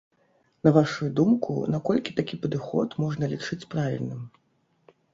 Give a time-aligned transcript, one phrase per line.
[0.67, 4.29] На вашую думку, наколькі такі падыход можна лічыць правільным?